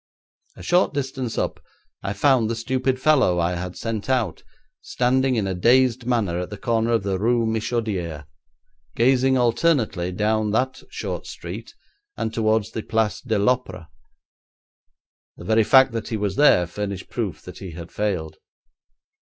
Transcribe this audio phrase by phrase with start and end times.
[0.55, 1.59] A short distance up
[2.01, 4.41] I found the stupid fellow I had sent out,
[4.81, 8.25] standing in a dazed manner at the corner of the Rue Michodière,
[8.95, 11.75] gazing alternately down that short street
[12.17, 13.89] and towards the Place de l'Opéra.
[15.37, 18.37] The very fact that he was there furnished proof that he had failed.